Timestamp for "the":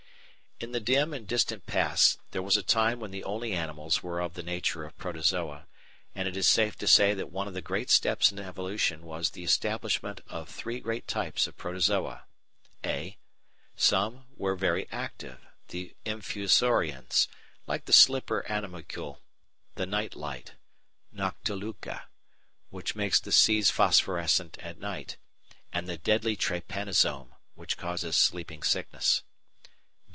0.73-0.79, 3.09-3.23, 4.35-4.43, 7.55-7.63, 9.31-9.43, 15.69-15.95, 17.85-17.91, 19.73-19.87, 23.19-23.31, 25.89-25.97